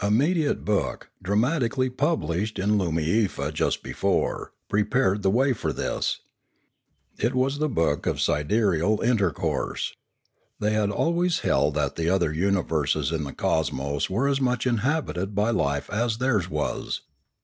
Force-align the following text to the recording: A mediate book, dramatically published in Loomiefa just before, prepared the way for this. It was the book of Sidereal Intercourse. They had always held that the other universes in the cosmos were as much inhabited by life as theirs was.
A 0.00 0.10
mediate 0.10 0.64
book, 0.64 1.10
dramatically 1.22 1.88
published 1.90 2.58
in 2.58 2.70
Loomiefa 2.76 3.52
just 3.54 3.84
before, 3.84 4.52
prepared 4.68 5.22
the 5.22 5.30
way 5.30 5.52
for 5.52 5.72
this. 5.72 6.18
It 7.20 7.36
was 7.36 7.58
the 7.60 7.68
book 7.68 8.04
of 8.04 8.20
Sidereal 8.20 9.00
Intercourse. 9.00 9.94
They 10.58 10.72
had 10.72 10.90
always 10.90 11.38
held 11.46 11.74
that 11.76 11.94
the 11.94 12.10
other 12.10 12.32
universes 12.32 13.12
in 13.12 13.22
the 13.22 13.32
cosmos 13.32 14.10
were 14.10 14.26
as 14.26 14.40
much 14.40 14.66
inhabited 14.66 15.36
by 15.36 15.50
life 15.50 15.88
as 15.88 16.18
theirs 16.18 16.50
was. 16.50 17.02